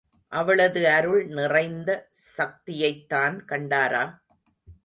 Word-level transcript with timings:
அவளது 0.31 0.89
அருள் 0.89 1.27
நிறைந்த 1.27 2.09
சக்தியைத்தான் 2.37 3.37
கண்டாரா? 3.47 4.03